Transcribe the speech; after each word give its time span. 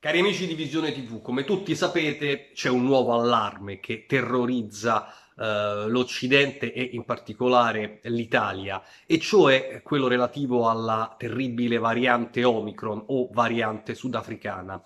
Cari 0.00 0.20
amici 0.20 0.46
di 0.46 0.54
Visione 0.54 0.92
TV, 0.92 1.20
come 1.20 1.42
tutti 1.42 1.74
sapete 1.74 2.52
c'è 2.54 2.68
un 2.68 2.84
nuovo 2.84 3.20
allarme 3.20 3.80
che 3.80 4.06
terrorizza 4.06 5.12
eh, 5.36 5.86
l'Occidente 5.88 6.72
e 6.72 6.90
in 6.92 7.04
particolare 7.04 7.98
l'Italia, 8.04 8.80
e 9.06 9.18
cioè 9.18 9.80
quello 9.82 10.06
relativo 10.06 10.68
alla 10.68 11.16
terribile 11.18 11.78
variante 11.78 12.44
Omicron 12.44 13.06
o 13.08 13.28
variante 13.32 13.96
sudafricana. 13.96 14.80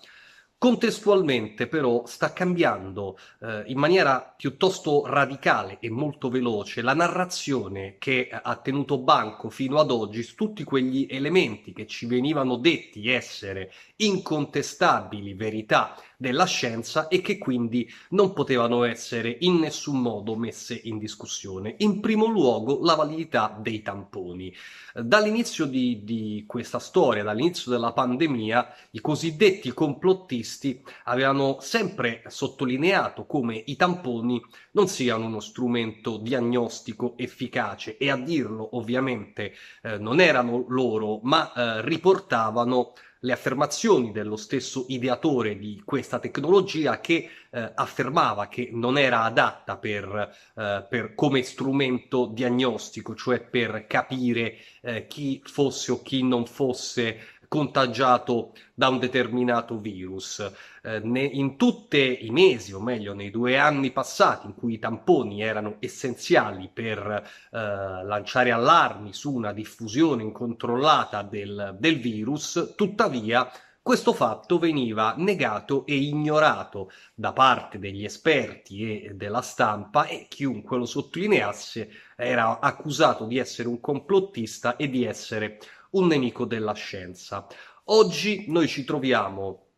Contestualmente 0.63 1.67
però 1.67 2.05
sta 2.05 2.31
cambiando 2.31 3.17
eh, 3.41 3.63
in 3.65 3.77
maniera 3.77 4.33
piuttosto 4.33 5.05
radicale 5.05 5.77
e 5.81 5.89
molto 5.89 6.29
veloce 6.29 6.81
la 6.81 6.93
narrazione 6.93 7.97
che 7.99 8.29
ha 8.31 8.55
tenuto 8.55 8.97
banco 8.99 9.49
fino 9.49 9.77
ad 9.77 9.91
oggi 9.91 10.23
su 10.23 10.35
tutti 10.35 10.63
quegli 10.63 11.05
elementi 11.09 11.73
che 11.73 11.85
ci 11.85 12.05
venivano 12.05 12.55
detti 12.55 13.09
essere 13.09 13.73
incontestabili 13.97 15.33
verità 15.33 15.97
della 16.23 16.45
scienza 16.45 17.09
e 17.09 17.19
che 17.19 17.37
quindi 17.37 17.91
non 18.11 18.31
potevano 18.31 18.85
essere 18.85 19.35
in 19.41 19.59
nessun 19.59 19.99
modo 19.99 20.37
messe 20.37 20.79
in 20.85 20.97
discussione. 20.97 21.75
In 21.79 21.99
primo 21.99 22.27
luogo 22.27 22.79
la 22.81 22.95
validità 22.95 23.53
dei 23.59 23.81
tamponi. 23.81 24.55
Dall'inizio 24.93 25.65
di, 25.65 26.05
di 26.05 26.45
questa 26.47 26.79
storia, 26.79 27.23
dall'inizio 27.23 27.71
della 27.71 27.91
pandemia, 27.91 28.73
i 28.91 29.01
cosiddetti 29.01 29.73
complottisti 29.73 30.81
avevano 31.05 31.57
sempre 31.59 32.23
sottolineato 32.27 33.25
come 33.25 33.61
i 33.65 33.75
tamponi 33.75 34.41
non 34.71 34.87
siano 34.87 35.25
uno 35.25 35.41
strumento 35.41 36.15
diagnostico 36.15 37.17
efficace 37.17 37.97
e 37.97 38.09
a 38.09 38.15
dirlo 38.15 38.77
ovviamente 38.77 39.53
eh, 39.81 39.97
non 39.97 40.21
erano 40.21 40.63
loro, 40.69 41.19
ma 41.23 41.51
eh, 41.51 41.81
riportavano 41.81 42.93
le 43.23 43.31
affermazioni 43.31 44.11
dello 44.11 44.35
stesso 44.35 44.85
ideatore 44.89 45.57
di 45.57 45.81
questa 45.85 46.19
tecnologia 46.19 46.99
che 46.99 47.29
eh, 47.49 47.71
affermava 47.75 48.47
che 48.47 48.69
non 48.71 48.97
era 48.97 49.23
adatta 49.23 49.77
per, 49.77 50.35
eh, 50.55 50.85
per, 50.89 51.15
come 51.15 51.43
strumento 51.43 52.25
diagnostico, 52.25 53.15
cioè 53.15 53.41
per 53.41 53.85
capire 53.87 54.57
eh, 54.81 55.07
chi 55.07 55.41
fosse 55.45 55.91
o 55.93 56.01
chi 56.01 56.23
non 56.23 56.45
fosse 56.45 57.32
contagiato 57.53 58.53
da 58.73 58.89
un 58.89 58.97
determinato 58.97 59.77
virus. 59.77 60.39
Eh, 60.81 61.01
ne, 61.03 61.21
in 61.21 61.55
tutti 61.55 62.25
i 62.25 62.31
mesi, 62.31 62.73
o 62.73 62.79
meglio 62.79 63.13
nei 63.13 63.29
due 63.29 63.59
anni 63.59 63.91
passati, 63.91 64.47
in 64.47 64.55
cui 64.55 64.73
i 64.73 64.79
tamponi 64.79 65.43
erano 65.43 65.75
essenziali 65.77 66.67
per 66.73 66.97
eh, 66.97 67.23
lanciare 67.51 68.49
allarmi 68.49 69.13
su 69.13 69.35
una 69.35 69.53
diffusione 69.53 70.23
incontrollata 70.23 71.21
del, 71.21 71.75
del 71.77 71.99
virus, 71.99 72.73
tuttavia 72.75 73.47
questo 73.83 74.13
fatto 74.13 74.57
veniva 74.57 75.13
negato 75.17 75.85
e 75.85 75.95
ignorato 75.95 76.89
da 77.13 77.33
parte 77.33 77.77
degli 77.77 78.05
esperti 78.05 79.03
e 79.03 79.13
della 79.13 79.41
stampa 79.41 80.05
e 80.05 80.27
chiunque 80.29 80.77
lo 80.77 80.85
sottolineasse 80.85 81.89
era 82.15 82.61
accusato 82.61 83.25
di 83.25 83.37
essere 83.37 83.67
un 83.67 83.81
complottista 83.81 84.77
e 84.77 84.89
di 84.89 85.03
essere 85.03 85.59
un 85.93 86.07
nemico 86.07 86.45
della 86.45 86.73
scienza. 86.73 87.47
Oggi 87.85 88.45
noi 88.47 88.67
ci 88.67 88.83
troviamo 88.83 89.72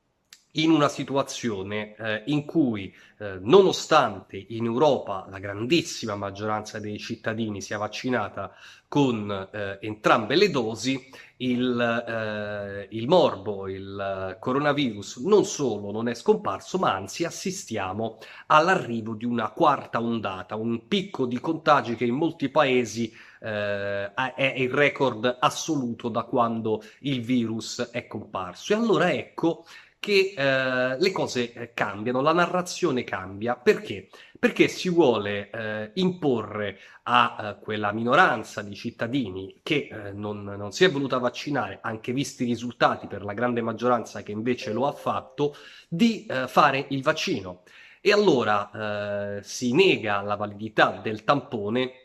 in 0.55 0.71
una 0.71 0.87
situazione 0.87 1.95
eh, 1.95 2.23
in 2.27 2.45
cui, 2.45 2.93
eh, 3.17 3.39
nonostante 3.41 4.45
in 4.49 4.65
Europa 4.65 5.25
la 5.29 5.39
grandissima 5.39 6.15
maggioranza 6.15 6.79
dei 6.79 6.97
cittadini 6.97 7.61
sia 7.61 7.77
vaccinata 7.77 8.53
con 8.87 9.49
eh, 9.51 9.79
entrambe 9.81 10.35
le 10.35 10.49
dosi, 10.49 11.09
il, 11.37 12.05
eh, 12.07 12.87
il, 12.95 13.07
morbo, 13.07 13.67
il 13.67 14.37
coronavirus 14.39 15.17
non 15.17 15.43
solo 15.43 15.91
non 15.91 16.07
è 16.07 16.13
scomparso, 16.13 16.77
ma 16.77 16.93
anzi 16.93 17.25
assistiamo 17.25 18.19
all'arrivo 18.47 19.13
di 19.15 19.25
una 19.25 19.49
quarta 19.49 19.99
ondata, 19.99 20.55
un 20.55 20.87
picco 20.87 21.25
di 21.25 21.39
contagi 21.39 21.95
che 21.95 22.05
in 22.05 22.15
molti 22.15 22.47
paesi 22.49 23.11
eh, 23.41 24.13
è 24.13 24.53
il 24.57 24.71
record 24.71 25.37
assoluto 25.39 26.09
da 26.09 26.23
quando 26.23 26.81
il 26.99 27.21
virus 27.21 27.89
è 27.91 28.07
comparso. 28.07 28.73
E 28.73 28.75
allora 28.75 29.11
ecco 29.11 29.65
che 30.05 30.35
eh, 30.37 30.99
le 30.99 31.11
cose 31.11 31.51
eh, 31.51 31.73
cambiano, 31.73 32.21
la 32.21 32.31
narrazione 32.31 33.03
cambia. 33.03 33.55
Perché? 33.55 34.09
Perché 34.37 34.67
si 34.67 34.87
vuole 34.87 35.49
eh, 35.49 35.89
imporre 35.95 36.77
a 37.05 37.55
eh, 37.57 37.63
quella 37.63 37.91
minoranza 37.91 38.61
di 38.61 38.75
cittadini 38.75 39.61
che 39.63 39.89
eh, 39.91 40.11
non, 40.11 40.43
non, 40.43 40.71
si 40.71 40.83
è 40.83 40.91
voluta 40.91 41.17
vaccinare, 41.17 41.79
anche 41.81 42.13
visti 42.13 42.43
i 42.43 42.45
risultati 42.45 43.07
per 43.07 43.23
la 43.23 43.33
grande 43.33 43.61
maggioranza 43.61 44.21
che 44.21 44.31
invece 44.31 44.73
lo 44.73 44.85
ha 44.85 44.91
fatto, 44.91 45.55
di 45.89 46.27
eh, 46.27 46.47
fare 46.47 46.85
il 46.89 47.01
vaccino. 47.01 47.63
E 47.99 48.11
allora 48.11 49.39
si 49.41 49.73
nega 49.73 50.21
la 50.21 50.35
validità 50.35 50.99
del 51.01 51.23
tampone 51.23 52.04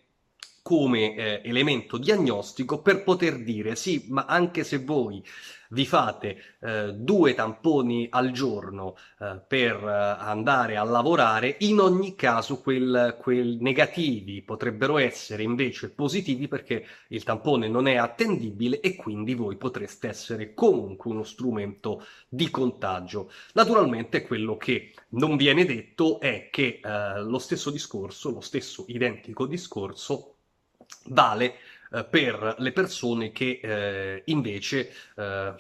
come 0.70 1.16
eh, 1.16 1.40
elemento 1.42 1.98
diagnostico 1.98 2.80
per 2.80 3.02
poter 3.02 3.42
dire 3.42 3.74
sì, 3.74 4.06
ma 4.08 4.26
anche 4.26 4.62
se 4.62 4.78
voi 4.78 5.20
vi 5.70 5.84
fate 5.84 6.36
eh, 6.60 6.92
due 6.94 7.34
tamponi 7.34 8.06
al 8.08 8.30
giorno 8.30 8.94
eh, 9.18 9.40
per 9.44 9.74
eh, 9.82 10.16
andare 10.20 10.76
a 10.76 10.84
lavorare, 10.84 11.56
in 11.60 11.80
ogni 11.80 12.14
caso 12.14 12.60
quel, 12.60 13.16
quel 13.20 13.58
negativi 13.60 14.42
potrebbero 14.42 14.98
essere 14.98 15.42
invece 15.42 15.90
positivi 15.90 16.46
perché 16.46 16.86
il 17.08 17.24
tampone 17.24 17.66
non 17.66 17.88
è 17.88 17.96
attendibile 17.96 18.78
e 18.78 18.94
quindi 18.94 19.34
voi 19.34 19.56
potreste 19.56 20.06
essere 20.06 20.54
comunque 20.54 21.10
uno 21.10 21.24
strumento 21.24 22.06
di 22.28 22.48
contagio. 22.48 23.28
Naturalmente 23.54 24.22
quello 24.22 24.56
che 24.56 24.92
non 25.10 25.36
viene 25.36 25.64
detto 25.64 26.20
è 26.20 26.48
che 26.48 26.80
eh, 26.80 27.22
lo 27.22 27.40
stesso 27.40 27.70
discorso, 27.70 28.30
lo 28.30 28.40
stesso 28.40 28.84
identico 28.86 29.46
discorso 29.46 30.36
vale 31.06 31.56
eh, 31.92 32.04
per 32.04 32.54
le 32.58 32.70
persone 32.70 33.32
che 33.32 33.58
eh, 33.60 34.22
invece 34.26 34.92
eh, 35.16 35.54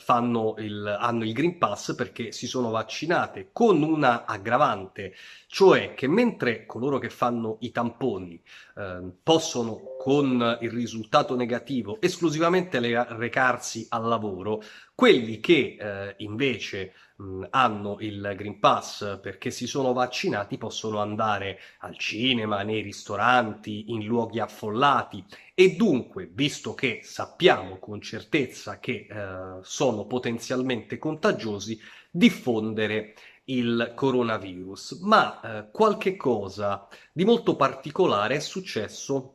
il, 0.58 0.96
hanno 1.00 1.24
il 1.24 1.32
Green 1.32 1.58
Pass 1.58 1.94
perché 1.96 2.30
si 2.30 2.46
sono 2.46 2.70
vaccinate 2.70 3.48
con 3.52 3.82
una 3.82 4.24
aggravante, 4.26 5.14
cioè 5.48 5.94
che 5.94 6.06
mentre 6.06 6.66
coloro 6.66 6.98
che 6.98 7.10
fanno 7.10 7.56
i 7.60 7.72
tamponi 7.72 8.40
eh, 8.76 9.10
possono 9.22 9.96
con 9.98 10.58
il 10.60 10.70
risultato 10.70 11.34
negativo 11.34 12.00
esclusivamente 12.00 12.78
recarsi 12.78 13.86
al 13.90 14.06
lavoro, 14.06 14.62
quelli 14.94 15.40
che 15.40 15.76
eh, 15.80 16.14
invece 16.18 16.92
mh, 17.20 17.46
hanno 17.50 17.96
il 18.00 18.34
Green 18.36 18.58
Pass 18.58 19.20
perché 19.20 19.50
si 19.50 19.66
sono 19.66 19.92
vaccinati 19.92 20.56
possono 20.58 21.00
andare 21.00 21.58
al 21.80 21.96
cinema, 21.98 22.62
nei 22.62 22.80
ristoranti, 22.80 23.90
in 23.92 24.04
luoghi 24.04 24.40
affollati 24.40 25.24
e 25.54 25.76
dunque, 25.76 26.30
visto 26.32 26.74
che 26.74 27.00
sappiamo 27.02 27.78
con 27.78 28.00
certezza 28.00 28.78
che 28.78 29.06
eh, 29.08 29.58
sono 29.62 30.06
potenzialmente 30.06 30.98
contagiosi, 30.98 31.78
diffondere 32.10 33.14
il 33.44 33.92
coronavirus. 33.94 35.00
Ma 35.02 35.40
eh, 35.40 35.70
qualche 35.70 36.16
cosa 36.16 36.88
di 37.12 37.24
molto 37.24 37.56
particolare 37.56 38.36
è 38.36 38.40
successo 38.40 39.34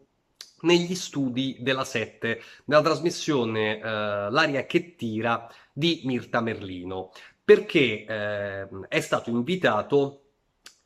negli 0.61 0.95
studi 0.95 1.57
della 1.59 1.83
7, 1.83 2.41
nella 2.65 2.81
trasmissione 2.81 3.77
eh, 3.77 3.81
L'aria 4.31 4.65
che 4.65 4.95
tira 4.95 5.47
di 5.71 6.01
Mirta 6.05 6.41
Merlino, 6.41 7.11
perché 7.45 8.05
eh, 8.05 8.67
è 8.89 8.99
stato 8.99 9.29
invitato 9.29 10.21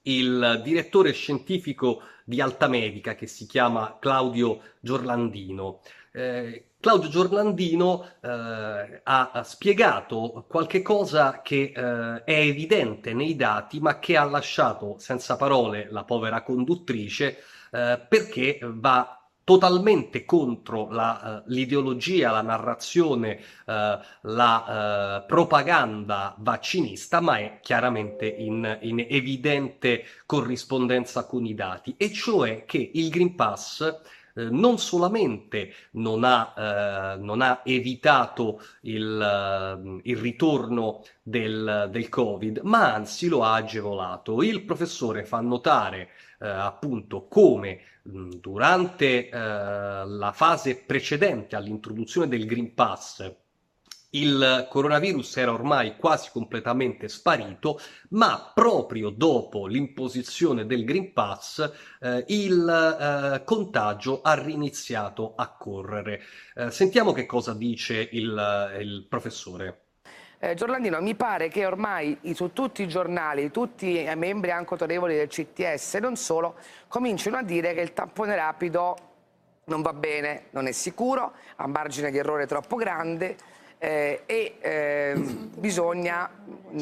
il 0.04 0.62
direttore 0.64 1.14
scientifico 1.14 2.02
di 2.26 2.42
Alta 2.42 2.68
Medica 2.68 3.16
che 3.16 3.28
si 3.28 3.48
chiama 3.48 3.98
Claudio 4.00 4.62
Giorlandino. 4.80 5.82
Eh, 6.12 6.66
Claudio 6.80 7.10
Giorlandino 7.10 8.06
eh, 8.22 9.02
ha 9.04 9.44
spiegato 9.44 10.46
qualche 10.48 10.82
cosa 10.82 11.42
che 11.42 11.74
eh, 11.76 12.24
è 12.24 12.40
evidente 12.40 13.14
nei 13.14 13.36
dati, 13.36 13.80
ma 13.80 14.00
che 14.00 14.16
ha 14.16 14.24
lasciato 14.24 14.96
senza 15.00 15.36
parole 15.36 15.88
la 15.92 16.04
povera 16.04 16.42
conduttrice 16.44 17.38
eh, 17.72 18.06
perché 18.08 18.60
va 18.62 19.19
totalmente 19.50 20.26
contro 20.26 20.92
la, 20.92 21.42
uh, 21.44 21.50
l'ideologia, 21.52 22.30
la 22.30 22.44
narrazione, 22.44 23.40
uh, 23.66 23.74
la 24.22 25.24
uh, 25.24 25.26
propaganda 25.26 26.36
vaccinista, 26.38 27.20
ma 27.20 27.40
è 27.40 27.58
chiaramente 27.60 28.28
in, 28.28 28.78
in, 28.82 29.04
evidente 29.10 30.04
corrispondenza 30.28 31.26
con 31.26 31.48
i 31.48 31.56
dati, 31.56 31.96
e 31.98 32.12
cioè 32.12 32.64
che 32.66 32.92
il 32.94 33.10
Green 33.10 33.34
Pass 33.34 34.02
non 34.52 34.78
solamente 34.78 35.74
non 35.94 36.24
ha, 36.24 37.18
non 37.20 37.42
ha 37.42 37.62
evitato 37.66 38.62
il, 38.82 40.00
il 40.04 40.18
ritorno 40.18 41.04
del, 41.22 41.90
del, 41.92 42.08
Covid, 42.08 42.62
ma 42.64 42.94
anzi 42.94 43.28
lo 43.28 43.44
ha 43.44 43.56
agevolato. 43.56 44.42
Il 44.42 44.64
professore 44.64 45.26
fa 45.26 45.42
notare 45.42 46.10
eh, 46.40 46.48
appunto 46.48 47.28
come 47.28 47.82
mh, 48.04 48.30
durante 48.40 49.30
eh, 49.30 49.32
la 49.32 50.32
fase 50.34 50.78
precedente 50.78 51.56
all'introduzione 51.56 52.28
del 52.28 52.46
Green 52.46 52.74
Pass 52.74 53.48
il 54.12 54.68
coronavirus 54.70 55.38
era 55.38 55.54
ormai 55.54 55.96
quasi 55.98 56.30
completamente 56.32 57.08
sparito, 57.08 57.80
ma 58.10 58.52
proprio 58.54 59.10
dopo 59.10 59.68
l'imposizione 59.68 60.66
del 60.66 60.84
Green 60.84 61.14
Pass 61.14 61.72
eh, 62.00 62.24
il 62.30 62.68
eh, 62.68 63.44
contagio 63.44 64.22
ha 64.22 64.34
riniziato 64.34 65.36
a 65.36 65.50
correre. 65.56 66.22
Eh, 66.56 66.72
sentiamo 66.72 67.12
che 67.12 67.26
cosa 67.26 67.54
dice 67.54 68.10
il, 68.12 68.78
il 68.80 69.06
professore. 69.08 69.89
Eh, 70.42 70.54
Giorlandino, 70.54 71.02
mi 71.02 71.16
pare 71.16 71.50
che 71.50 71.66
ormai 71.66 72.18
su 72.34 72.54
tutti 72.54 72.82
i 72.82 72.88
giornali, 72.88 73.52
tutti 73.52 74.00
i 74.00 74.16
membri 74.16 74.52
anche 74.52 74.72
autorevoli 74.72 75.14
del 75.14 75.28
CTS, 75.28 75.96
non 75.96 76.16
solo, 76.16 76.56
cominciano 76.88 77.36
a 77.36 77.44
dire 77.44 77.74
che 77.74 77.82
il 77.82 77.92
tampone 77.92 78.38
rapido 78.38 78.96
non 79.66 79.82
va 79.82 79.92
bene, 79.92 80.46
non 80.52 80.66
è 80.66 80.72
sicuro, 80.72 81.34
ha 81.58 81.68
margine 81.68 82.10
di 82.10 82.18
errore 82.18 82.48
troppo 82.48 82.78
grande, 82.78 83.36
eh, 83.80 84.24
e 84.26 84.58
eh, 84.62 85.14
bisogna 85.60 86.30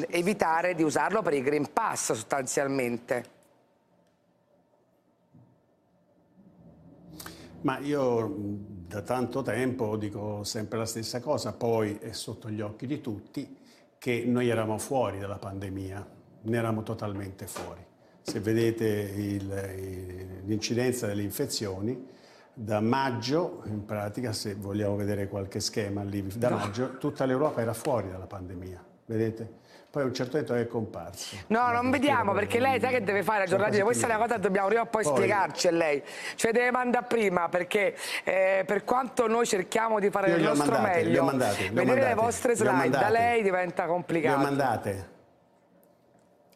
evitare 0.07 0.75
di 0.75 0.83
usarlo 0.83 1.23
per 1.23 1.33
i 1.33 1.41
Green 1.41 1.73
Pass 1.73 2.13
sostanzialmente. 2.13 3.35
Ma 7.61 7.79
io 7.79 8.75
da 8.87 9.01
tanto 9.01 9.41
tempo 9.41 9.97
dico 9.97 10.43
sempre 10.45 10.77
la 10.77 10.85
stessa 10.85 11.19
cosa, 11.19 11.51
poi 11.51 11.97
è 11.97 12.13
sotto 12.13 12.49
gli 12.49 12.61
occhi 12.61 12.87
di 12.87 13.01
tutti 13.01 13.57
che 13.97 14.23
noi 14.25 14.47
eravamo 14.47 14.77
fuori 14.77 15.19
dalla 15.19 15.37
pandemia, 15.37 16.07
ne 16.43 16.57
eravamo 16.57 16.83
totalmente 16.83 17.47
fuori. 17.47 17.83
Se 18.21 18.39
vedete 18.39 19.11
l'incidenza 20.45 21.05
delle 21.07 21.23
infezioni, 21.23 22.07
da 22.53 22.79
maggio, 22.79 23.61
in 23.65 23.85
pratica, 23.85 24.31
se 24.31 24.55
vogliamo 24.55 24.95
vedere 24.95 25.27
qualche 25.27 25.59
schema 25.59 26.03
lì, 26.03 26.25
da 26.37 26.49
maggio 26.49 26.97
tutta 26.97 27.25
l'Europa 27.25 27.61
era 27.61 27.73
fuori 27.73 28.09
dalla 28.09 28.25
pandemia, 28.25 28.83
vedete? 29.05 29.65
Poi 29.97 30.05
a 30.05 30.09
un 30.09 30.13
certo 30.13 30.37
punto 30.37 30.53
è 30.53 30.67
comparso. 30.67 31.35
No, 31.47 31.71
non 31.71 31.89
vediamo 31.89 32.31
perché 32.33 32.59
lei 32.59 32.79
sa 32.79 32.89
che 32.89 33.03
deve 33.03 33.23
fare 33.23 33.45
aggiornati. 33.45 33.81
Questa 33.81 34.05
è 34.05 34.09
una 34.11 34.19
cosa 34.19 34.35
che 34.35 34.41
dobbiamo 34.41 34.67
prima 34.67 34.83
o 34.83 34.85
poi, 34.85 35.01
poi 35.03 35.15
spiegarci 35.15 35.67
a 35.69 35.71
lei. 35.71 36.03
Cioè 36.35 36.51
deve 36.51 36.69
mandare 36.69 37.05
prima 37.07 37.49
perché 37.49 37.95
eh, 38.23 38.63
per 38.63 38.83
quanto 38.83 39.27
noi 39.27 39.47
cerchiamo 39.47 39.99
di 39.99 40.11
fare 40.11 40.33
il 40.33 40.43
nostro 40.43 40.71
mandate, 40.71 41.03
meglio, 41.03 41.23
mandate, 41.23 41.69
vedere 41.69 41.85
mandate, 41.85 42.07
le 42.09 42.13
vostre 42.13 42.55
slide 42.55 42.89
da 42.89 43.09
lei 43.09 43.41
diventa 43.41 43.87
complicato. 43.87 44.37
Le 44.37 44.43
mandate. 44.43 45.09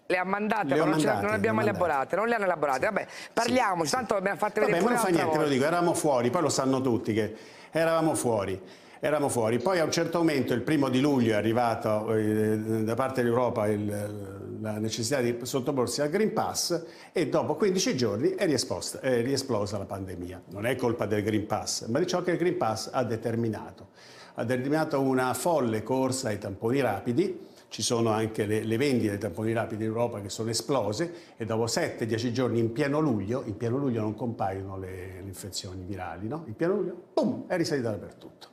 Le 0.05 0.17
ha 0.17 0.23
mandate, 0.23 0.65
le 0.65 0.75
ma 0.75 0.85
non, 0.85 0.89
mandate, 0.91 1.25
non 1.25 1.33
abbiamo 1.33 1.61
elaborate, 1.61 2.15
non 2.15 2.27
le 2.27 2.35
hanno 2.35 2.43
elaborate. 2.43 2.85
Vabbè, 2.85 3.07
parliamoci, 3.33 3.89
sì, 3.89 3.95
tanto 3.95 4.15
abbiamo 4.15 4.37
fatto 4.37 4.59
vedere 4.59 4.81
Vabbè, 4.81 4.83
ma 4.83 4.91
non 4.91 4.99
fa 4.99 5.09
niente, 5.09 5.37
ve 5.37 5.43
lo 5.45 5.49
dico, 5.49 5.65
eravamo 5.65 5.95
fuori, 5.95 6.29
poi 6.29 6.41
lo 6.43 6.49
sanno 6.49 6.79
tutti 6.79 7.11
che 7.11 7.35
eravamo 7.71 8.13
fuori. 8.13 8.61
Eravamo 9.03 9.29
fuori. 9.29 9.57
Poi 9.57 9.79
a 9.79 9.83
un 9.83 9.91
certo 9.91 10.19
momento, 10.19 10.53
il 10.53 10.61
primo 10.61 10.87
di 10.87 11.01
luglio, 11.01 11.31
è 11.31 11.35
arrivato 11.35 12.13
eh, 12.13 12.83
da 12.83 12.93
parte 12.93 13.23
dell'Europa 13.23 13.65
la 13.65 14.77
necessità 14.77 15.21
di 15.21 15.39
sottoporsi 15.41 16.03
al 16.03 16.09
Green 16.09 16.33
Pass 16.33 16.85
e 17.11 17.27
dopo 17.27 17.55
15 17.55 17.95
giorni 17.95 18.29
è, 18.35 18.45
è 18.45 19.21
riesplosa 19.23 19.79
la 19.79 19.85
pandemia. 19.85 20.43
Non 20.49 20.67
è 20.67 20.75
colpa 20.75 21.07
del 21.07 21.23
Green 21.23 21.47
Pass, 21.47 21.87
ma 21.87 21.97
di 21.97 22.05
ciò 22.05 22.21
che 22.21 22.29
il 22.29 22.37
Green 22.37 22.57
Pass 22.57 22.91
ha 22.93 23.03
determinato. 23.03 23.87
Ha 24.35 24.43
determinato 24.43 25.01
una 25.01 25.33
folle 25.33 25.81
corsa 25.81 26.27
ai 26.27 26.37
tamponi 26.37 26.79
rapidi, 26.79 27.47
ci 27.69 27.81
sono 27.81 28.11
anche 28.11 28.45
le, 28.45 28.63
le 28.63 28.77
vendite 28.77 29.09
dei 29.09 29.17
tamponi 29.17 29.51
rapidi 29.51 29.83
in 29.83 29.89
Europa 29.89 30.21
che 30.21 30.29
sono 30.29 30.51
esplose 30.51 31.11
e 31.37 31.45
dopo 31.45 31.65
7-10 31.65 32.31
giorni 32.31 32.59
in 32.59 32.71
pieno 32.71 32.99
luglio, 32.99 33.41
in 33.47 33.57
pieno 33.57 33.77
luglio 33.77 34.01
non 34.01 34.13
compaiono 34.13 34.77
le, 34.77 35.21
le 35.21 35.27
infezioni 35.27 35.85
virali, 35.85 36.27
no? 36.27 36.43
in 36.45 36.55
pieno 36.55 36.75
luglio, 36.75 37.01
boom, 37.15 37.45
è 37.47 37.57
risalita 37.57 37.89
dappertutto 37.89 38.49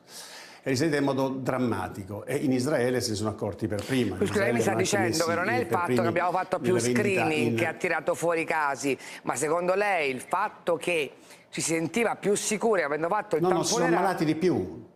risalita 0.68 0.96
in 0.96 1.04
modo 1.04 1.28
drammatico 1.28 2.24
e 2.24 2.36
in 2.36 2.52
Israele 2.52 3.00
se 3.00 3.10
ne 3.10 3.16
sono 3.16 3.30
accorti 3.30 3.66
per 3.66 3.84
prima. 3.84 4.16
Scusa, 4.16 4.44
lei 4.44 4.52
mi 4.52 4.60
sta 4.60 4.74
dicendo 4.74 5.24
che 5.24 5.34
non 5.34 5.48
è 5.48 5.58
il 5.58 5.66
fatto 5.66 6.02
che 6.02 6.06
abbiamo 6.06 6.30
fatto 6.30 6.58
più 6.58 6.78
screening 6.78 7.50
in... 7.50 7.56
che 7.56 7.66
ha 7.66 7.74
tirato 7.74 8.14
fuori 8.14 8.42
i 8.42 8.44
casi, 8.44 8.96
ma 9.22 9.34
secondo 9.36 9.74
lei 9.74 10.10
il 10.10 10.20
fatto 10.20 10.76
che 10.76 11.12
ci 11.50 11.60
si 11.60 11.72
sentiva 11.72 12.16
più 12.16 12.34
sicuri 12.34 12.82
avendo 12.82 13.08
fatto 13.08 13.36
il 13.36 13.42
no, 13.42 13.48
tampone... 13.48 13.64
No, 13.64 13.64
si 13.64 13.74
sono 13.74 13.86
ammalati 13.86 14.24
di 14.24 14.34
più. 14.34 14.86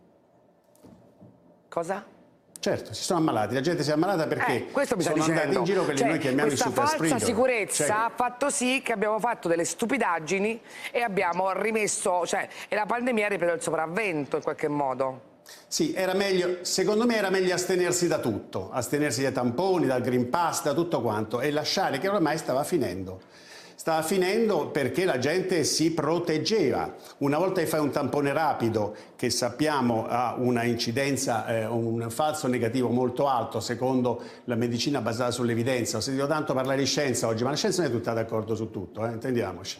Cosa? 1.67 2.05
Certo, 2.63 2.93
si 2.93 3.03
sono 3.03 3.19
ammalati, 3.19 3.55
la 3.55 3.59
gente 3.59 3.83
si 3.83 3.89
è 3.89 3.93
ammalata 3.93 4.25
perché 4.25 4.55
eh, 4.55 4.71
questo 4.71 4.95
mi 4.95 5.01
sta 5.01 5.11
sono 5.11 5.25
dicendo. 5.25 5.57
in 5.57 5.63
giro 5.65 5.83
che 5.83 5.95
cioè, 5.95 6.07
noi 6.07 6.17
chiamiamo 6.17 6.49
i 6.49 6.55
super. 6.55 6.71
Questa 6.71 6.97
falsa 6.97 7.25
sicurezza 7.25 7.85
cioè... 7.85 7.95
ha 7.95 8.11
fatto 8.15 8.49
sì 8.49 8.81
che 8.81 8.93
abbiamo 8.93 9.19
fatto 9.19 9.49
delle 9.49 9.65
stupidaggini 9.65 10.61
e 10.91 11.01
abbiamo 11.01 11.51
rimesso, 11.51 12.25
cioè, 12.25 12.47
e 12.69 12.75
la 12.75 12.85
pandemia 12.85 13.25
ha 13.25 13.29
ripreso 13.29 13.53
il 13.55 13.61
sopravvento 13.61 14.37
in 14.37 14.43
qualche 14.43 14.69
modo. 14.69 15.31
Sì, 15.67 15.95
meglio, 16.13 16.59
secondo 16.61 17.05
me 17.05 17.15
era 17.15 17.29
meglio 17.29 17.53
astenersi 17.53 18.07
da 18.07 18.19
tutto, 18.19 18.69
astenersi 18.71 19.23
dai 19.23 19.33
tamponi, 19.33 19.87
dal 19.87 20.01
Green 20.01 20.29
Pass, 20.29 20.63
da 20.63 20.73
tutto 20.73 21.01
quanto 21.01 21.41
e 21.41 21.51
lasciare 21.51 21.97
che 21.97 22.07
ormai 22.07 22.37
stava 22.37 22.63
finendo 22.63 23.19
stava 23.83 24.01
finendo 24.01 24.69
perché 24.69 25.03
la 25.03 25.19
gente 25.19 25.65
si 25.65 25.91
proteggeva. 25.91 26.95
Una 27.17 27.37
volta 27.37 27.59
che 27.59 27.67
fai 27.67 27.81
un 27.81 27.91
tampone 27.91 28.31
rapido, 28.31 28.95
che 29.17 29.29
sappiamo 29.29 30.05
ha 30.07 30.35
una 30.37 30.63
incidenza, 30.63 31.45
eh, 31.47 31.65
un 31.65 32.09
falso 32.09 32.47
negativo 32.47 32.87
molto 32.87 33.27
alto 33.27 33.59
secondo 33.59 34.21
la 34.45 34.55
medicina 34.55 35.01
basata 35.01 35.31
sull'evidenza, 35.31 35.97
ho 35.97 35.99
sentito 35.99 36.27
tanto 36.27 36.53
parlare 36.53 36.79
di 36.79 36.85
scienza 36.85 37.27
oggi, 37.27 37.43
ma 37.43 37.49
la 37.49 37.57
scienza 37.57 37.81
non 37.81 37.91
è 37.91 37.93
tutta 37.93 38.13
d'accordo 38.13 38.55
su 38.55 38.71
tutto, 38.71 39.05
eh, 39.05 39.11
intendiamoci. 39.11 39.77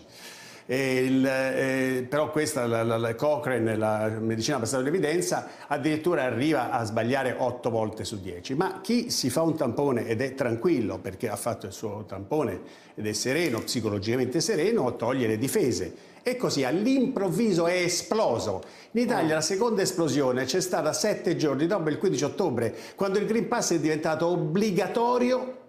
Il, 0.65 1.25
eh, 1.25 2.06
però 2.07 2.31
questa, 2.31 2.65
la, 2.65 2.83
la, 2.83 2.98
la, 2.98 3.15
Cochrane, 3.15 3.75
la 3.75 4.07
medicina 4.19 4.60
basata 4.60 4.77
sull'evidenza, 4.77 5.48
addirittura 5.68 6.24
arriva 6.24 6.71
a 6.71 6.83
sbagliare 6.86 7.36
8 7.38 7.69
volte 7.69 8.06
su 8.06 8.21
10. 8.21 8.56
Ma 8.56 8.80
chi 8.81 9.10
si 9.10 9.30
fa 9.30 9.42
un 9.42 9.57
tampone 9.57 10.07
ed 10.07 10.21
è 10.21 10.33
tranquillo 10.36 11.00
perché 11.00 11.27
ha 11.27 11.36
fatto 11.36 11.65
il 11.65 11.74
suo 11.74 12.06
tampone 12.07 12.62
ed 12.95 13.06
è 13.06 13.13
sereno, 13.13 13.60
psicologicamente 13.60 14.39
sereno, 14.39 14.95
toglie 14.95 15.27
le 15.27 15.38
difese. 15.38 16.12
E 16.24 16.38
così 16.38 16.63
all'improvviso 16.63 17.68
è 17.68 17.74
esploso. 17.74 18.63
In 18.92 19.01
Italia 19.01 19.36
la 19.36 19.42
seconda 19.42 19.81
esplosione 19.81 20.45
c'è 20.45 20.62
stata 20.62 20.94
sette 20.94 21.36
giorni 21.36 21.68
dopo 21.68 21.89
il 21.89 21.98
15 21.98 22.24
ottobre, 22.24 22.74
quando 22.95 23.19
il 23.19 23.25
Green 23.25 23.50
Pass 23.50 23.74
è 23.74 23.80
diventato 23.80 24.27
obbligatorio 24.27 25.62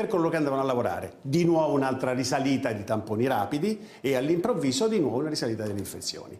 per 0.00 0.08
coloro 0.08 0.30
che 0.30 0.36
andavano 0.36 0.62
a 0.62 0.64
lavorare. 0.64 1.18
Di 1.20 1.44
nuovo 1.44 1.74
un'altra 1.74 2.14
risalita 2.14 2.72
di 2.72 2.84
tamponi 2.84 3.26
rapidi 3.26 3.86
e 4.00 4.14
all'improvviso 4.14 4.88
di 4.88 4.98
nuovo 4.98 5.18
una 5.18 5.28
risalita 5.28 5.64
delle 5.64 5.78
infezioni. 5.78 6.38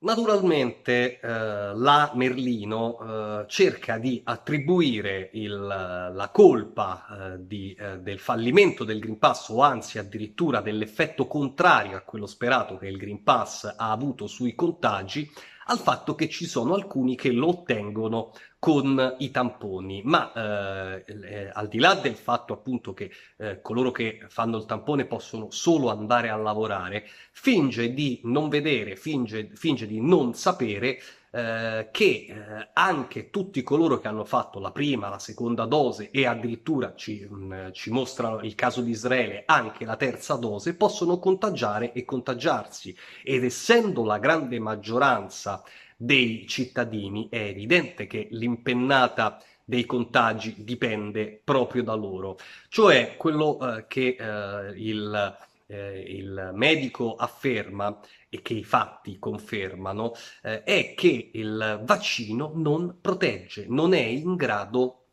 Naturalmente 0.00 1.18
eh, 1.18 1.28
la 1.28 2.12
Merlino 2.14 2.98
eh, 3.00 3.44
cerca 3.48 3.98
di 3.98 4.20
attribuire 4.22 5.30
il, 5.32 5.56
la 5.56 6.30
colpa 6.30 7.06
eh, 7.32 7.46
di, 7.46 7.74
eh, 7.76 7.98
del 7.98 8.20
fallimento 8.20 8.84
del 8.84 9.00
Green 9.00 9.18
Pass 9.18 9.48
o 9.48 9.62
anzi 9.62 9.98
addirittura 9.98 10.60
dell'effetto 10.60 11.26
contrario 11.26 11.96
a 11.96 12.02
quello 12.02 12.26
sperato 12.26 12.76
che 12.76 12.86
il 12.86 12.98
Green 12.98 13.24
Pass 13.24 13.64
ha 13.64 13.90
avuto 13.90 14.26
sui 14.28 14.54
contagi 14.54 15.28
al 15.70 15.78
fatto 15.78 16.14
che 16.14 16.28
ci 16.28 16.46
sono 16.46 16.74
alcuni 16.74 17.14
che 17.14 17.30
lo 17.30 17.48
ottengono 17.48 18.32
con 18.58 19.16
i 19.18 19.30
tamponi, 19.30 20.02
ma 20.04 20.32
eh, 20.32 21.04
eh, 21.06 21.50
al 21.52 21.68
di 21.68 21.78
là 21.78 21.94
del 21.94 22.16
fatto 22.16 22.54
appunto 22.54 22.92
che 22.92 23.10
eh, 23.36 23.60
coloro 23.60 23.90
che 23.90 24.24
fanno 24.28 24.56
il 24.56 24.64
tampone 24.64 25.04
possono 25.04 25.50
solo 25.50 25.90
andare 25.90 26.30
a 26.30 26.36
lavorare, 26.36 27.06
finge 27.32 27.92
di 27.92 28.20
non 28.24 28.48
vedere, 28.48 28.96
finge, 28.96 29.50
finge 29.54 29.86
di 29.86 30.00
non 30.00 30.34
sapere 30.34 31.00
eh, 31.30 31.88
che 31.90 32.26
eh, 32.28 32.68
anche 32.72 33.30
tutti 33.30 33.62
coloro 33.62 33.98
che 33.98 34.08
hanno 34.08 34.24
fatto 34.24 34.58
la 34.58 34.70
prima, 34.70 35.08
la 35.08 35.18
seconda 35.18 35.66
dose 35.66 36.10
e 36.10 36.26
addirittura 36.26 36.94
ci, 36.94 37.26
mh, 37.28 37.54
mm, 37.54 37.70
ci 37.72 37.90
mostrano 37.90 38.40
il 38.40 38.54
caso 38.54 38.80
di 38.80 38.90
Israele 38.90 39.42
anche 39.46 39.84
la 39.84 39.96
terza 39.96 40.34
dose 40.36 40.74
possono 40.74 41.18
contagiare 41.18 41.92
e 41.92 42.04
contagiarsi 42.04 42.96
ed 43.22 43.44
essendo 43.44 44.04
la 44.04 44.18
grande 44.18 44.58
maggioranza 44.58 45.62
dei 45.96 46.46
cittadini, 46.46 47.28
è 47.28 47.38
evidente 47.38 48.06
che 48.06 48.28
l'impennata 48.30 49.42
dei 49.64 49.84
contagi 49.84 50.54
dipende 50.64 51.40
proprio 51.44 51.82
da 51.82 51.94
loro. 51.94 52.38
Cioè 52.68 53.16
quello 53.18 53.58
eh, 53.60 53.86
che 53.86 54.16
eh, 54.18 54.72
il, 54.76 55.36
eh, 55.68 56.00
il, 56.00 56.50
medico 56.54 57.14
afferma 57.14 57.98
e 58.28 58.42
che 58.42 58.54
i 58.54 58.64
fatti 58.64 59.18
confermano 59.18 60.12
eh, 60.42 60.62
è 60.64 60.94
che 60.94 61.30
il 61.32 61.82
vaccino 61.84 62.52
non 62.54 62.98
protegge, 63.00 63.66
non 63.68 63.94
è 63.94 64.00
in 64.00 64.34
grado 64.34 65.04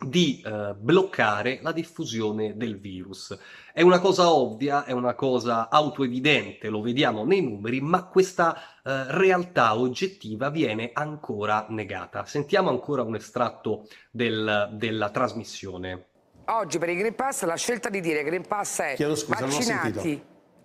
di 0.00 0.40
eh, 0.44 0.74
bloccare 0.78 1.58
la 1.60 1.72
diffusione 1.72 2.56
del 2.56 2.78
virus. 2.78 3.36
È 3.72 3.82
una 3.82 3.98
cosa 3.98 4.32
ovvia, 4.32 4.84
è 4.84 4.92
una 4.92 5.14
cosa 5.14 5.68
autoevidente, 5.68 6.68
lo 6.68 6.80
vediamo 6.80 7.24
nei 7.24 7.42
numeri, 7.42 7.80
ma 7.80 8.04
questa 8.04 8.56
eh, 8.56 8.60
realtà 9.08 9.76
oggettiva 9.76 10.50
viene 10.50 10.90
ancora 10.92 11.66
negata. 11.70 12.24
Sentiamo 12.24 12.70
ancora 12.70 13.02
un 13.02 13.16
estratto 13.16 13.88
del, 14.10 14.70
della 14.72 15.10
trasmissione. 15.10 16.06
Oggi 16.50 16.78
per 16.78 16.88
il 16.88 16.96
Green 16.96 17.14
Pass 17.14 17.44
la 17.44 17.56
scelta 17.56 17.90
di 17.90 18.00
dire 18.00 18.22
Green 18.22 18.46
Pass 18.46 18.80
è 18.80 18.96
scusa, 18.96 19.26
vaccinati, 19.36 20.22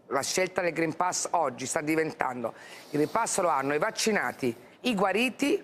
la 0.07 0.21
scelta 0.21 0.61
del 0.61 0.71
Green 0.71 0.95
Pass 0.95 1.27
oggi 1.31 1.65
sta 1.65 1.81
diventando, 1.81 2.53
il 2.91 2.99
Green 2.99 3.11
Pass 3.11 3.41
lo 3.41 3.49
hanno 3.49 3.73
i 3.73 3.79
vaccinati, 3.79 4.55
i 4.81 4.95
guariti 4.95 5.61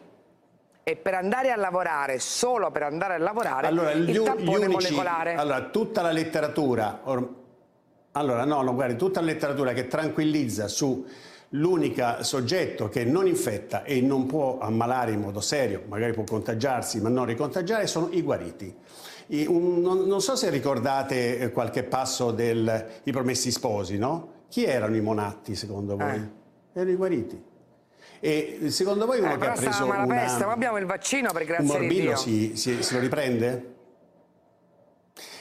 e 0.84 0.96
per 0.98 1.14
andare 1.14 1.52
a 1.52 1.56
lavorare, 1.56 2.20
solo 2.20 2.70
per 2.70 2.84
andare 2.84 3.14
a 3.14 3.18
lavorare, 3.18 3.68
allora, 3.68 3.92
il 3.92 4.04
gli, 4.04 4.22
tampone 4.22 4.44
gli 4.44 4.74
unici, 4.74 4.92
molecolare. 4.92 5.36
Allora, 5.36 5.62
tutta 5.70 6.02
la 6.02 6.12
letteratura, 6.12 7.00
or, 7.04 7.36
allora 8.12 8.44
no, 8.44 8.62
no, 8.62 8.74
guardi, 8.74 8.98
tutta 8.98 9.22
la 9.22 9.28
letteratura 9.28 9.72
che 9.72 9.88
tranquillizza 9.88 10.68
su 10.68 11.08
l'unico 11.54 12.24
soggetto 12.24 12.90
che 12.90 13.06
non 13.06 13.26
infetta 13.26 13.84
e 13.84 14.02
non 14.02 14.26
può 14.26 14.60
ammalare 14.60 15.12
in 15.12 15.22
modo 15.22 15.40
serio, 15.40 15.84
magari 15.88 16.12
può 16.12 16.26
contagiarsi 16.26 17.00
ma 17.00 17.08
non 17.08 17.24
ricontagiare, 17.24 17.88
sono 17.88 18.10
i 18.12 18.22
guariti. 18.22 18.76
Un, 19.32 19.82
non, 19.82 20.08
non, 20.08 20.22
so 20.22 20.36
se 20.36 20.50
ricordate 20.50 21.38
eh, 21.38 21.52
qualche 21.52 21.84
passo 21.84 22.32
dei 22.32 22.82
Promessi 23.12 23.52
Sposi, 23.52 23.98
no? 23.98 24.38
Chi 24.50 24.66
erano 24.66 24.96
i 24.96 25.02
monatti 25.02 25.56
secondo 25.56 25.96
voi? 25.96 26.16
Eh. 26.16 26.30
Erano 26.74 26.92
i 26.92 26.96
guariti. 26.96 27.44
E 28.20 28.60
secondo 28.70 29.06
voi 29.06 29.20
uno 29.20 29.34
eh, 29.34 29.38
che 29.38 29.48
ha 29.48 29.54
preso 29.54 29.86
una, 29.86 30.06
peste, 30.06 30.46
ma 30.46 30.52
abbiamo 30.52 30.78
il 30.78 30.86
vaccino 30.86 31.32
per 31.32 31.46
grazie 31.46 31.64
un 31.64 31.80
morbillo 31.80 32.16
si, 32.18 32.54
si, 32.56 32.82
si 32.82 32.94
lo 32.96 33.00
riprende? 33.00 33.76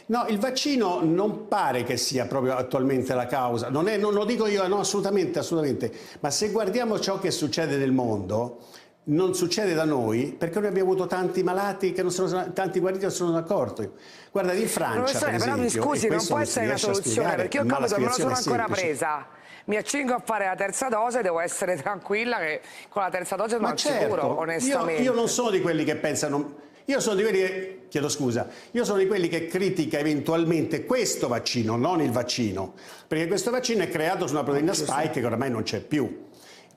No, 0.07 0.27
il 0.29 0.39
vaccino 0.39 1.01
non 1.03 1.49
pare 1.49 1.83
che 1.83 1.97
sia 1.97 2.27
proprio 2.27 2.57
attualmente 2.57 3.15
la 3.15 3.27
causa, 3.27 3.69
non, 3.69 3.89
è, 3.89 3.97
non 3.99 4.15
lo 4.15 4.25
dico 4.25 4.47
io, 4.47 4.67
no, 4.67 4.79
assolutamente, 4.79 5.39
assolutamente, 5.39 5.93
ma 6.21 6.31
se 6.31 6.51
guardiamo 6.51 6.99
ciò 6.99 7.19
che 7.19 7.31
succede 7.31 7.77
nel 7.77 7.93
mondo, 7.93 8.61
non 9.09 9.35
succede 9.35 9.75
da 9.75 9.85
noi 9.85 10.35
perché 10.37 10.59
noi 10.59 10.69
abbiamo 10.69 10.91
avuto 10.91 11.07
tanti 11.07 11.43
malati 11.43 11.93
che 11.93 12.03
non 12.03 12.11
sono 12.11 12.53
tanti 12.53 12.81
guariti 12.81 13.03
non 13.03 13.13
sono 13.13 13.33
d'accordo. 13.33 13.93
Guarda, 14.31 14.53
in 14.53 14.69
Francia, 14.69 15.19
per 15.19 15.35
esempio, 15.35 15.39
però 15.39 15.57
mi 15.57 15.71
scusi, 15.71 16.09
non 16.09 16.25
può 16.27 16.39
essere 16.39 16.67
una 16.67 16.77
soluzione 16.77 17.35
perché 17.35 17.59
io 17.59 17.67
capito, 17.67 17.99
non 17.99 18.11
sono 18.11 18.35
ancora 18.35 18.67
presa 18.67 19.27
mi 19.69 19.77
accingo 19.77 20.15
a 20.15 20.23
fare 20.25 20.47
la 20.47 20.55
terza 20.55 20.89
dose 20.89 21.23
devo 21.23 21.41
essere 21.41 21.77
tranquilla 21.81 22.39
che 22.39 22.61
con 22.89 23.03
la 23.03 23.11
terza 23.11 23.37
dose 23.37 23.59
non 23.59 23.77
certo, 23.77 24.05
sicuro, 24.05 24.39
onestamente. 24.39 25.03
Io, 25.03 25.11
io 25.11 25.17
non 25.17 25.29
sono 25.29 25.51
di 25.51 25.61
quelli 25.61 25.85
che 25.85 25.97
pensano... 25.97 26.67
Io 26.87 27.01
sono 27.01 27.17
di 27.17 27.23
quelli 27.23 27.39
che, 27.39 27.81
chiedo 27.89 28.09
scusa, 28.09 28.49
io 28.71 28.83
sono 28.83 28.97
di 28.97 29.07
quelli 29.07 29.29
che 29.29 29.47
critica 29.47 29.99
eventualmente 29.99 30.87
questo 30.87 31.29
vaccino, 31.29 31.77
non 31.77 32.01
il 32.01 32.11
vaccino, 32.11 32.73
perché 33.07 33.27
questo 33.27 33.51
vaccino 33.51 33.83
è 33.83 33.91
creato 33.91 34.27
su 34.27 34.33
una 34.33 34.43
proteina 34.43 34.73
spike 34.73 35.21
che 35.21 35.27
oramai 35.27 35.51
non 35.51 35.65
c'è 35.65 35.81
più. 35.81 36.28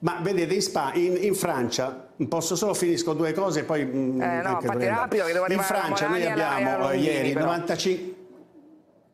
Ma 0.01 0.19
vedete, 0.21 0.55
in, 0.55 0.61
Spa, 0.61 0.91
in, 0.95 1.15
in, 1.21 1.35
Francia, 1.35 2.09
posso 2.27 2.55
solo 2.55 2.73
finisco 2.73 3.13
due 3.13 3.33
cose, 3.33 3.63
poi... 3.63 3.85
Mm, 3.85 4.21
eh, 4.21 4.41
no, 4.41 4.59
fatti 4.59 4.85
rapido, 4.85 5.25
che 5.25 5.33
devo 5.33 5.45
In 5.47 5.59
Francia 5.59 6.07
noi 6.07 6.25
abbiamo 6.25 6.91
ieri 6.91 7.33
95... 7.33 8.20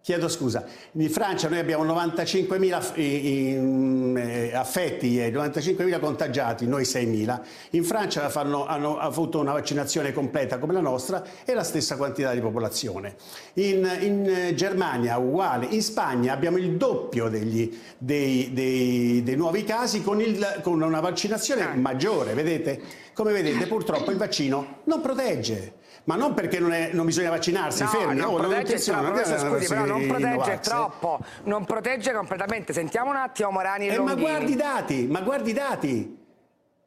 Chiedo 0.08 0.30
scusa, 0.30 0.64
in 0.94 1.10
Francia 1.10 1.50
noi 1.50 1.60
abbiamo 1.60 1.84
95.000 1.84 2.94
eh, 2.94 4.52
affetti 4.56 5.20
e 5.22 5.34
95.000 5.34 6.00
contagiati, 6.00 6.66
noi 6.66 6.84
6.000. 6.84 7.42
In 7.72 7.84
Francia 7.84 8.30
fanno, 8.30 8.66
hanno 8.66 8.98
avuto 9.00 9.38
una 9.38 9.52
vaccinazione 9.52 10.14
completa 10.14 10.60
come 10.60 10.72
la 10.72 10.80
nostra 10.80 11.26
e 11.44 11.54
la 11.54 11.66
stessa 11.66 11.98
quantità 11.98 12.32
di 12.32 12.40
popolazione. 12.40 13.18
In, 13.56 13.86
in 14.00 14.54
Germania 14.56 15.18
uguale, 15.18 15.66
in 15.72 15.82
Spagna 15.82 16.32
abbiamo 16.32 16.56
il 16.56 16.78
doppio 16.78 17.28
degli, 17.28 17.78
dei, 17.98 18.54
dei, 18.54 19.22
dei, 19.24 19.36
nuovi 19.36 19.66
casi 19.66 20.04
con, 20.04 20.22
il, 20.22 20.62
con 20.64 20.82
una 20.82 21.02
vaccinazione 21.02 21.66
maggiore. 21.76 22.34
Vedete? 22.34 22.80
Come 23.12 23.34
vedete 23.34 23.68
purtroppo 23.68 24.12
il 24.12 24.18
vaccino 24.18 24.78
non 24.86 25.02
protegge 25.02 25.74
ma 26.08 26.16
non 26.16 26.34
perché 26.34 26.60
non, 26.60 26.72
è, 26.72 26.92
non 26.94 27.06
bisogna 27.06 27.30
vaccinarsi, 27.30 27.84
no, 27.84 27.90
fermi, 27.90 28.16
non, 28.16 28.34
oh, 28.34 28.38
protegge 28.38 28.80
troppo, 28.80 29.02
non 29.02 29.26
scusi, 29.26 29.68
però 29.68 29.86
non 29.86 30.08
protegge 30.08 30.60
troppo, 30.60 31.20
non 31.44 31.66
protegge 31.66 32.14
completamente. 32.14 32.72
Sentiamo 32.72 33.10
un 33.10 33.18
attimo 33.18 33.52
Morani 33.52 33.88
e 33.88 33.94
eh, 33.94 34.00
Ma 34.00 34.16
guardi 34.16 34.54
i 34.54 34.56
dati, 34.56 35.08
ma 35.08 35.20
guardi 35.22 35.50
i 35.50 35.54
dati. 35.54 36.26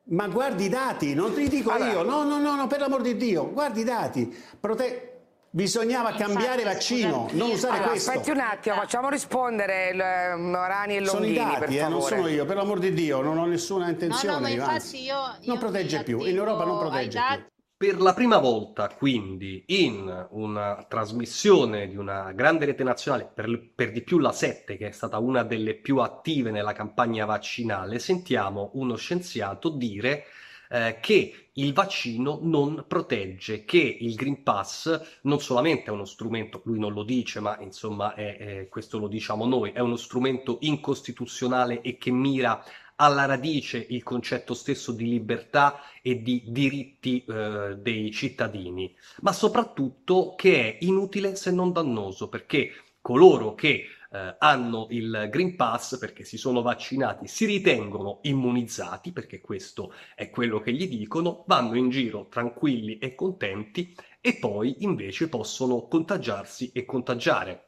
Ma 0.03 0.27
guardi 0.27 0.65
i 0.65 0.69
dati, 0.69 1.15
non 1.15 1.35
ti 1.35 1.49
dico 1.49 1.71
allora. 1.71 1.91
io, 1.91 2.03
no, 2.03 2.25
no, 2.25 2.39
no, 2.39 2.57
no, 2.57 2.67
per 2.67 2.81
l'amor 2.81 3.03
di 3.03 3.17
Dio, 3.17 3.53
guardi 3.53 3.83
i 3.83 3.85
dati. 3.85 4.35
Prote 4.59 5.11
Bisognava 5.53 6.11
Infatti, 6.11 6.33
cambiare 6.33 6.63
vaccino, 6.63 7.29
non 7.33 7.51
usare 7.51 7.75
allora, 7.75 7.91
questo. 7.91 8.11
Aspetti 8.11 8.31
un 8.31 8.39
attimo, 8.39 8.77
facciamo 8.77 9.09
rispondere 9.09 9.91
il, 9.91 10.01
eh, 10.01 10.37
Morani 10.37 10.97
e 10.97 11.01
Longhini, 11.01 11.35
Sono 11.35 11.51
i 11.51 11.59
dati, 11.59 11.77
eh, 11.77 11.89
non 11.89 12.03
sono 12.03 12.29
io, 12.29 12.45
per 12.45 12.55
l'amor 12.57 12.79
di 12.79 12.93
Dio, 12.95 13.21
non 13.21 13.37
ho 13.37 13.47
nessuna 13.47 13.89
intenzione. 13.89 14.33
No, 14.33 14.39
no, 14.39 14.65
ma 14.65 14.75
infatti 14.75 15.03
io, 15.03 15.17
io 15.41 15.47
non 15.47 15.59
protegge 15.59 16.05
più, 16.05 16.25
in 16.25 16.37
Europa 16.37 16.65
non 16.65 16.79
protegge 16.79 17.21
più. 17.35 17.60
Per 17.81 17.99
la 17.99 18.13
prima 18.13 18.37
volta, 18.37 18.89
quindi, 18.89 19.65
in 19.69 20.27
una 20.33 20.85
trasmissione 20.87 21.89
di 21.89 21.97
una 21.97 22.31
grande 22.33 22.67
rete 22.67 22.85
nazionale, 22.85 23.25
per, 23.35 23.71
per, 23.75 23.91
di 23.91 24.03
più 24.03 24.19
la 24.19 24.33
7, 24.33 24.77
che 24.77 24.89
è 24.89 24.91
stata 24.91 25.17
una 25.17 25.45
delle 25.45 25.73
più 25.73 25.97
attive 25.97 26.51
nella 26.51 26.75
campagna 26.75 27.25
vaccinale, 27.25 27.99
sentiamo 27.99 28.73
uno 28.75 28.97
scienziato 28.97 29.71
dire 29.71 30.25
eh, 30.69 30.99
che 31.01 31.49
il 31.55 31.73
vaccino 31.73 32.39
non 32.43 32.85
protegge, 32.87 33.65
che 33.65 33.79
il 33.79 34.15
Green 34.15 34.43
Pass 34.43 35.21
non 35.23 35.41
solamente 35.41 35.85
è 35.85 35.91
uno 35.91 36.05
strumento, 36.05 36.61
lui 36.65 36.79
non 36.79 36.93
lo 36.93 37.03
dice, 37.03 37.41
ma 37.41 37.59
insomma 37.61 38.13
è, 38.13 38.37
è, 38.37 38.69
questo 38.69 38.99
lo 38.99 39.09
diciamo 39.09 39.47
noi, 39.47 39.73
è 39.73 39.81
uno 39.81 39.97
strumento 39.97 40.59
incostituzionale 40.61 41.81
e 41.81 41.97
che 41.97 42.11
mira 42.11 42.63
alla 43.01 43.25
radice 43.25 43.85
il 43.89 44.03
concetto 44.03 44.53
stesso 44.53 44.93
di 44.93 45.09
libertà 45.09 45.81
e 46.03 46.21
di 46.23 46.45
diritti 46.49 47.25
eh, 47.25 47.77
dei 47.79 48.11
cittadini, 48.13 48.95
ma 49.23 49.33
soprattutto 49.33 50.35
che 50.37 50.61
è 50.61 50.85
inutile 50.85 51.35
se 51.35 51.51
non 51.51 51.73
dannoso, 51.73 52.29
perché 52.29 52.73
coloro 53.01 53.55
che 53.55 53.87
eh, 54.13 54.37
hanno 54.39 54.87
il 54.91 55.29
Green 55.31 55.57
Pass 55.57 55.99
perché 55.99 56.25
si 56.25 56.37
sono 56.37 56.61
vaccinati, 56.61 57.27
si 57.27 57.47
ritengono 57.47 58.19
immunizzati, 58.23 59.13
perché 59.13 59.41
questo 59.41 59.95
è 60.15 60.29
quello 60.29 60.61
che 60.61 60.73
gli 60.73 60.87
dicono, 60.87 61.45
vanno 61.47 61.77
in 61.77 61.89
giro 61.89 62.27
tranquilli 62.29 62.99
e 62.99 63.15
contenti 63.15 63.95
e 64.21 64.35
poi 64.35 64.77
invece 64.81 65.29
possono 65.29 65.87
contagiarsi 65.87 66.71
e 66.73 66.85
contagiare. 66.85 67.65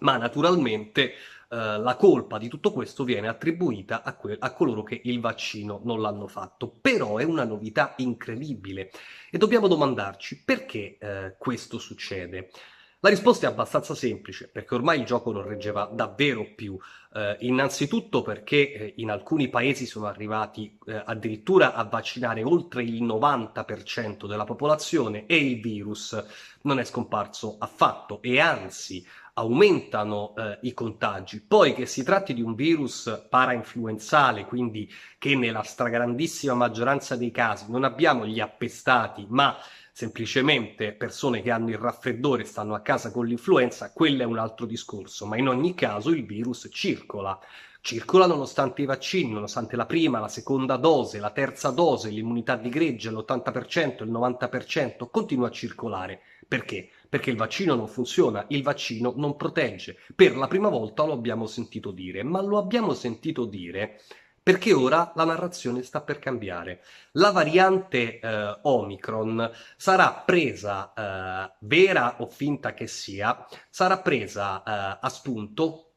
Ma 0.00 0.16
naturalmente 0.16 1.12
eh, 1.52 1.78
la 1.78 1.96
colpa 1.96 2.38
di 2.38 2.48
tutto 2.48 2.72
questo 2.72 3.04
viene 3.04 3.28
attribuita 3.28 4.02
a, 4.02 4.16
que- 4.16 4.38
a, 4.38 4.54
coloro 4.54 4.82
che 4.82 4.98
il 5.04 5.20
vaccino 5.20 5.82
non 5.84 6.00
l'hanno 6.00 6.26
fatto. 6.26 6.66
Però 6.80 7.18
è 7.18 7.24
una 7.24 7.44
novità 7.44 7.92
incredibile 7.98 8.90
e 9.30 9.36
dobbiamo 9.36 9.68
domandarci 9.68 10.44
perché 10.44 10.96
eh, 10.98 11.34
questo 11.36 11.78
succede. 11.78 12.48
La 13.04 13.08
risposta 13.08 13.48
è 13.48 13.50
abbastanza 13.50 13.96
semplice, 13.96 14.48
perché 14.48 14.76
ormai 14.76 15.00
il 15.00 15.04
gioco 15.04 15.32
non 15.32 15.42
reggeva 15.42 15.90
davvero 15.92 16.54
più. 16.54 16.78
Eh, 17.12 17.36
innanzitutto 17.40 18.22
perché 18.22 18.72
eh, 18.72 18.94
in 18.98 19.10
alcuni 19.10 19.48
paesi 19.48 19.86
sono 19.86 20.06
arrivati 20.06 20.78
eh, 20.86 21.02
addirittura 21.04 21.74
a 21.74 21.82
vaccinare 21.82 22.44
oltre 22.44 22.84
il 22.84 23.02
90% 23.02 24.26
della 24.28 24.44
popolazione 24.44 25.26
e 25.26 25.36
il 25.36 25.60
virus 25.60 26.16
non 26.62 26.78
è 26.78 26.84
scomparso 26.84 27.56
affatto 27.58 28.22
e 28.22 28.38
anzi 28.38 29.04
aumentano 29.34 30.34
eh, 30.36 30.58
i 30.62 30.74
contagi. 30.74 31.40
Poi 31.40 31.74
che 31.74 31.86
si 31.86 32.02
tratti 32.02 32.34
di 32.34 32.42
un 32.42 32.54
virus 32.54 33.26
parainfluenzale, 33.30 34.44
quindi 34.44 34.90
che 35.18 35.34
nella 35.36 35.62
stragrandissima 35.62 36.54
maggioranza 36.54 37.16
dei 37.16 37.30
casi 37.30 37.70
non 37.70 37.84
abbiamo 37.84 38.26
gli 38.26 38.40
appestati, 38.40 39.26
ma 39.28 39.56
semplicemente 39.94 40.92
persone 40.92 41.42
che 41.42 41.50
hanno 41.50 41.68
il 41.68 41.78
raffreddore 41.78 42.42
e 42.42 42.46
stanno 42.46 42.74
a 42.74 42.80
casa 42.80 43.10
con 43.10 43.26
l'influenza, 43.26 43.92
quello 43.92 44.22
è 44.22 44.26
un 44.26 44.38
altro 44.38 44.66
discorso, 44.66 45.26
ma 45.26 45.36
in 45.36 45.48
ogni 45.48 45.74
caso 45.74 46.10
il 46.10 46.24
virus 46.24 46.68
circola. 46.70 47.38
Circola 47.80 48.26
nonostante 48.26 48.82
i 48.82 48.86
vaccini, 48.86 49.32
nonostante 49.32 49.74
la 49.74 49.86
prima, 49.86 50.20
la 50.20 50.28
seconda 50.28 50.76
dose, 50.76 51.18
la 51.18 51.30
terza 51.30 51.70
dose, 51.70 52.10
l'immunità 52.10 52.54
di 52.54 52.68
gregge, 52.68 53.10
l'80%, 53.10 54.04
il 54.04 54.12
90%, 54.12 55.08
continua 55.10 55.48
a 55.48 55.50
circolare. 55.50 56.20
Perché? 56.52 56.90
Perché 57.08 57.30
il 57.30 57.38
vaccino 57.38 57.74
non 57.74 57.88
funziona, 57.88 58.44
il 58.48 58.62
vaccino 58.62 59.14
non 59.16 59.36
protegge. 59.36 59.96
Per 60.14 60.36
la 60.36 60.48
prima 60.48 60.68
volta 60.68 61.02
lo 61.04 61.14
abbiamo 61.14 61.46
sentito 61.46 61.92
dire, 61.92 62.22
ma 62.22 62.42
lo 62.42 62.58
abbiamo 62.58 62.92
sentito 62.92 63.46
dire 63.46 64.02
perché 64.42 64.74
ora 64.74 65.12
la 65.14 65.24
narrazione 65.24 65.82
sta 65.82 66.02
per 66.02 66.18
cambiare. 66.18 66.82
La 67.12 67.30
variante 67.30 68.18
eh, 68.18 68.58
Omicron 68.64 69.50
sarà 69.78 70.12
presa, 70.26 70.92
eh, 70.92 71.54
vera 71.60 72.20
o 72.20 72.26
finta 72.26 72.74
che 72.74 72.86
sia, 72.86 73.46
sarà 73.70 74.00
presa 74.00 74.62
eh, 74.62 74.98
a 75.00 75.08
spunto 75.08 75.92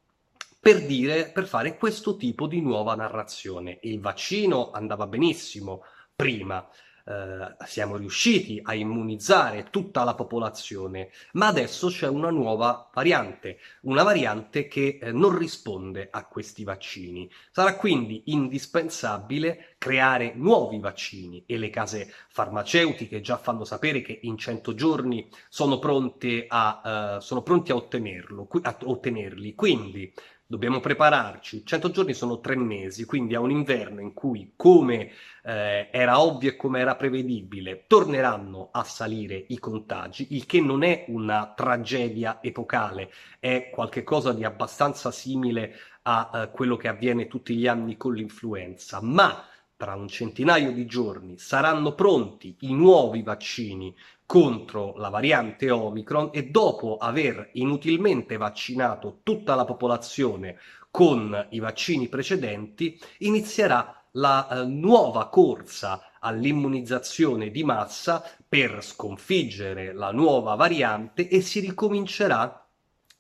per 0.57 0.85
dire, 0.85 1.31
per 1.33 1.47
fare 1.47 1.75
questo 1.75 2.15
tipo 2.15 2.47
di 2.47 2.61
nuova 2.61 2.95
narrazione. 2.95 3.79
Il 3.81 3.99
vaccino 3.99 4.71
andava 4.71 5.05
benissimo 5.05 5.83
prima, 6.15 6.65
eh, 7.05 7.55
siamo 7.67 7.97
riusciti 7.97 8.59
a 8.63 8.73
immunizzare 8.73 9.67
tutta 9.69 10.03
la 10.03 10.15
popolazione, 10.15 11.11
ma 11.33 11.47
adesso 11.47 11.89
c'è 11.89 12.07
una 12.07 12.31
nuova 12.31 12.89
variante, 12.93 13.59
una 13.81 14.03
variante 14.03 14.67
che 14.67 14.99
eh, 15.01 15.11
non 15.11 15.37
risponde 15.37 16.07
a 16.09 16.25
questi 16.25 16.63
vaccini. 16.63 17.29
Sarà 17.51 17.75
quindi 17.75 18.23
indispensabile 18.25 19.75
creare 19.77 20.33
nuovi 20.35 20.79
vaccini 20.79 21.43
e 21.45 21.57
le 21.57 21.69
case 21.69 22.11
farmaceutiche 22.29 23.21
già 23.21 23.37
fanno 23.37 23.65
sapere 23.65 24.01
che 24.01 24.19
in 24.23 24.37
100 24.37 24.73
giorni 24.73 25.29
sono 25.47 25.77
pronte 25.77 26.45
a, 26.47 27.17
uh, 27.17 27.19
sono 27.19 27.43
pronti 27.43 27.71
a, 27.71 27.75
ottenerlo, 27.75 28.47
a 28.63 28.77
ottenerli. 28.83 29.53
Quindi 29.53 30.11
dobbiamo 30.47 30.79
prepararci. 30.79 31.65
100 31.65 31.91
giorni 31.91 32.13
sono 32.13 32.39
tre 32.39 32.55
mesi, 32.55 33.05
quindi 33.05 33.35
a 33.35 33.39
un 33.39 33.51
inverno 33.51 34.01
in 34.01 34.13
cui, 34.13 34.53
come 34.55 35.11
eh, 35.43 35.89
era 35.91 36.21
ovvio 36.21 36.49
e 36.49 36.55
come 36.55 36.79
era 36.79 36.95
prevedibile, 36.95 37.85
torneranno 37.87 38.69
a 38.71 38.83
salire 38.83 39.45
i 39.49 39.57
contagi, 39.59 40.27
il 40.31 40.45
che 40.45 40.61
non 40.61 40.83
è 40.83 41.05
una 41.07 41.53
tragedia 41.55 42.39
epocale, 42.41 43.11
è 43.39 43.69
qualcosa 43.71 44.33
di 44.33 44.43
abbastanza 44.43 45.11
simile 45.11 45.75
a 46.03 46.29
eh, 46.33 46.51
quello 46.51 46.75
che 46.75 46.87
avviene 46.87 47.27
tutti 47.27 47.55
gli 47.55 47.67
anni 47.67 47.97
con 47.97 48.13
l'influenza, 48.13 49.01
ma 49.01 49.45
tra 49.77 49.95
un 49.95 50.07
centinaio 50.07 50.71
di 50.71 50.85
giorni 50.85 51.37
saranno 51.37 51.93
pronti 51.93 52.55
i 52.61 52.73
nuovi 52.73 53.21
vaccini 53.23 53.93
contro 54.25 54.95
la 54.97 55.09
variante 55.09 55.69
Omicron 55.69 56.29
e 56.31 56.45
dopo 56.49 56.97
aver 56.97 57.49
inutilmente 57.53 58.37
vaccinato 58.37 59.19
tutta 59.23 59.53
la 59.55 59.65
popolazione 59.65 60.57
con 60.89 61.47
i 61.49 61.59
vaccini 61.59 62.07
precedenti, 62.07 62.97
inizierà 63.19 64.01
la 64.11 64.47
eh, 64.47 64.65
nuova 64.65 65.27
corsa 65.27 66.11
all'immunizzazione 66.19 67.51
di 67.51 67.63
massa 67.63 68.23
per 68.47 68.81
sconfiggere 68.81 69.93
la 69.93 70.11
nuova 70.11 70.55
variante 70.55 71.27
e 71.27 71.41
si 71.41 71.59
ricomincerà 71.59 72.64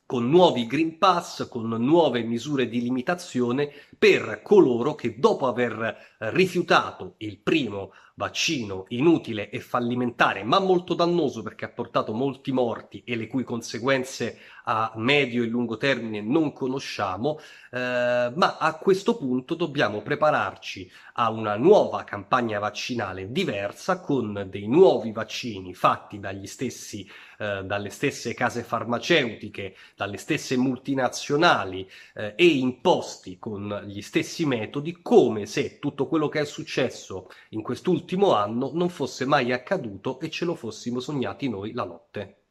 con 0.05 0.29
nuovi 0.29 0.67
Green 0.67 0.97
Pass, 0.97 1.47
con 1.49 1.67
nuove 1.67 2.23
misure 2.23 2.67
di 2.67 2.81
limitazione 2.81 3.71
per 3.97 4.41
coloro 4.43 4.93
che 4.93 5.17
dopo 5.17 5.47
aver 5.47 6.15
rifiutato 6.19 7.15
il 7.17 7.39
primo 7.39 7.91
vaccino 8.17 8.85
inutile 8.89 9.49
e 9.49 9.59
fallimentare, 9.59 10.43
ma 10.43 10.59
molto 10.59 10.93
dannoso 10.93 11.43
perché 11.43 11.65
ha 11.65 11.69
portato 11.69 12.13
molti 12.13 12.51
morti 12.51 13.03
e 13.05 13.15
le 13.17 13.27
cui 13.27 13.43
conseguenze 13.43 14.39
a 14.67 14.93
medio 14.95 15.43
e 15.43 15.47
lungo 15.47 15.77
termine 15.77 16.21
non 16.21 16.53
conosciamo, 16.53 17.39
eh, 17.71 18.31
ma 18.33 18.57
a 18.57 18.77
questo 18.77 19.17
punto 19.17 19.53
dobbiamo 19.53 20.01
prepararci 20.01 20.89
a 21.15 21.29
una 21.29 21.55
nuova 21.55 22.03
campagna 22.03 22.57
vaccinale 22.57 23.31
diversa 23.31 23.99
con 23.99 24.47
dei 24.49 24.67
nuovi 24.67 25.11
vaccini 25.11 25.73
fatti 25.75 26.19
dagli 26.19 26.47
stessi, 26.47 27.07
eh, 27.37 27.63
dalle 27.63 27.89
stesse 27.89 28.33
case 28.33 28.63
farmaceutiche, 28.63 29.75
dalle 29.95 30.17
stesse 30.17 30.57
multinazionali 30.57 31.87
eh, 32.15 32.33
e 32.35 32.45
imposti 32.45 33.37
con 33.37 33.83
gli 33.85 34.01
stessi 34.01 34.45
metodi, 34.45 34.99
come 35.01 35.45
se 35.45 35.77
tutto 35.77 36.07
quello 36.07 36.27
che 36.27 36.39
è 36.39 36.45
successo 36.45 37.29
in 37.49 37.61
quest'ultimo 37.61 38.04
anno 38.35 38.71
non 38.73 38.89
fosse 38.89 39.25
mai 39.25 39.51
accaduto 39.51 40.19
e 40.19 40.29
ce 40.29 40.45
lo 40.45 40.55
fossimo 40.55 40.99
sognati 40.99 41.49
noi 41.49 41.73
la 41.73 41.85
notte. 41.85 42.44